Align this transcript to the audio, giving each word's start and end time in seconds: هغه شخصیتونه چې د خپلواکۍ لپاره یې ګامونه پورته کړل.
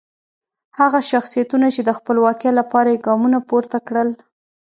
هغه 0.79 0.99
شخصیتونه 1.11 1.67
چې 1.75 1.81
د 1.83 1.89
خپلواکۍ 1.97 2.51
لپاره 2.59 2.87
یې 2.93 3.03
ګامونه 3.07 3.39
پورته 3.49 3.77
کړل. 3.87 4.09